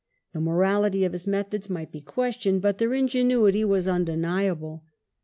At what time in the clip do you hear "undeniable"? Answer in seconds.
3.87-4.83